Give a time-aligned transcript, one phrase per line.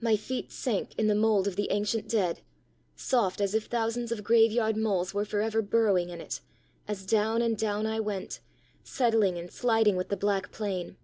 [0.00, 2.40] My feet sank in the mould of the ancient dead,
[2.96, 6.40] soft as if thousands of graveyard moles were for ever burrowing in it,
[6.88, 8.40] as down and down I went,
[8.82, 10.96] settling and sliding with the black plane.